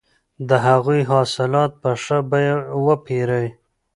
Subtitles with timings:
[0.49, 2.55] د هغوی حاصلات په ښه بیه
[2.85, 3.47] وپېرئ.